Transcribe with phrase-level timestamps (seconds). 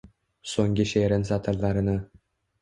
[0.51, 1.95] So’nggi she’rin satrlarini.